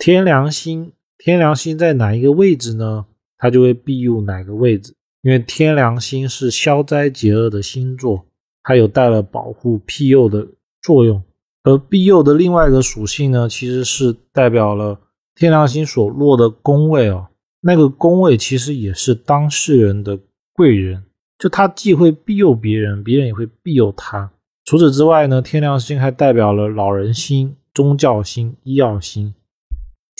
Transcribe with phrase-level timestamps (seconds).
[0.00, 3.04] 天梁星，天梁星在哪一个位置呢？
[3.36, 4.94] 它就会庇佑哪个位置。
[5.20, 8.24] 因为天梁星是消灾解厄的星座，
[8.62, 10.48] 它有带了保护庇佑的
[10.80, 11.22] 作用。
[11.64, 14.98] 而庇佑的另外一个属性呢，其实是代表了
[15.34, 17.26] 天梁星所落的宫位哦。
[17.60, 20.18] 那个宫位其实也是当事人的
[20.54, 21.04] 贵人，
[21.38, 24.32] 就他既会庇佑别人，别人也会庇佑他。
[24.64, 29.34] 除此之外呢，天梁星还代表了老人星、宗教星、医药星。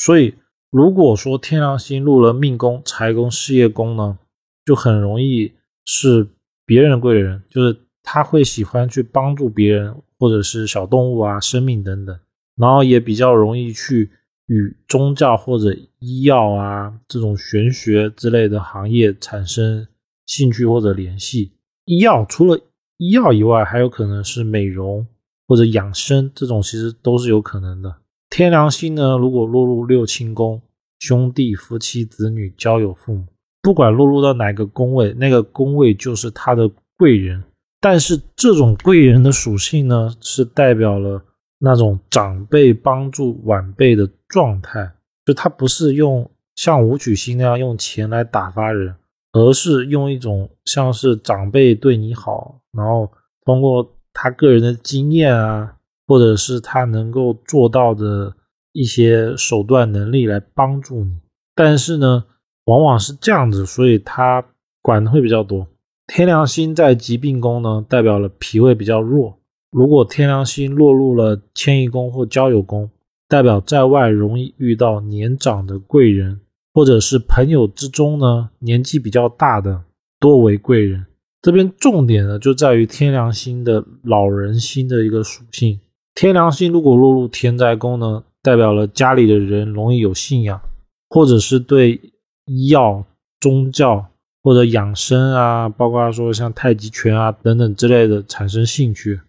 [0.02, 0.34] 所以，
[0.70, 4.18] 如果说天梁星入了命宫、财宫、事业宫呢？
[4.64, 5.52] 就很容易
[5.84, 6.26] 是
[6.64, 12.18] 别人的贵人，就是他会喜欢去帮助别人，或者是小动物啊、生命等等，
[12.56, 14.10] 然后也比较容易去
[14.46, 19.86] 与宗教或者医药啊这种玄学之类的行业产生
[20.24, 21.52] 兴趣或者联系。
[21.84, 22.58] 医药除了
[22.96, 25.06] 医药以外，还有可能是美容
[25.46, 27.96] 或者养生这种，其实都是有可能的。
[28.30, 30.62] 天梁星呢，如果落入六亲宫，
[31.00, 33.26] 兄弟、夫妻、子女、交友、父母。
[33.60, 37.42] 不管落入到哪个宫位，那个宫位就是他的贵人。
[37.80, 41.20] 但是这种贵人的属性呢，是代表了
[41.58, 44.92] 那种长辈帮助晚辈的状态，
[45.26, 48.94] 就他不是用像武曲星那样用钱来打发人，
[49.32, 53.10] 而是用一种像是长辈对你好，然后
[53.44, 55.76] 通过他个人的经验啊，
[56.10, 58.34] 或者是他能够做到的
[58.72, 61.20] 一些手段能力来帮助你。
[61.54, 62.24] 但是呢？
[62.66, 64.44] 往往是这样子，所以他
[64.80, 65.66] 管的会比较多。
[66.06, 69.38] 天梁星在疾病宫呢，代表了脾胃比较弱。
[69.72, 72.88] 如果天梁星落入了迁移宫或交友宫，
[73.28, 76.40] 代表在外容易遇到年长的贵人，
[76.74, 79.82] 或者是朋友之中呢年纪比较大的
[80.20, 81.06] 多为贵人。
[81.42, 85.80] 这边重点呢就在于天梁星的老人星的一个属性。
[86.20, 90.60] 天梁星如果落入天灾宫呢，代表了家里的人容易有信仰，
[91.08, 91.98] 或者是对。
[92.46, 93.04] 医药、
[93.38, 94.04] 宗教
[94.42, 99.20] 或者养生啊，包括说像太极拳啊等等之类的产生兴趣，